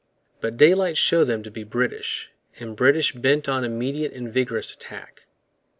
[0.39, 5.27] But daylight showed them to be British, and British bent on immediate and vigorous attack.